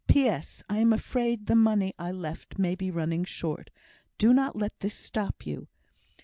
[0.07, 0.63] P.S.
[0.67, 3.69] I am afraid the money I left may be running short.
[4.17, 5.67] Do not let this stop you.